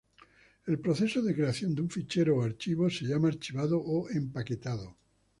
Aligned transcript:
El 0.65 0.79
proceso 0.79 1.21
de 1.21 1.35
creación 1.35 1.75
de 1.75 1.83
un 1.83 1.89
fichero 1.91 2.41
archivo 2.41 2.89
se 2.89 3.05
llama 3.05 3.27
"archivado" 3.27 3.79
o 3.79 4.09
"empaquetado". 4.09 4.97